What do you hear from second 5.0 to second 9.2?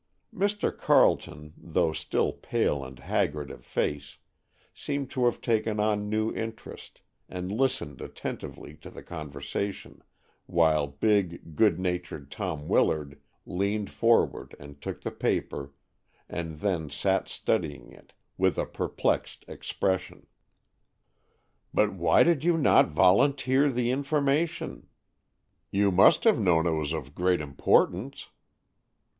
to have taken on new interest, and listened attentively to the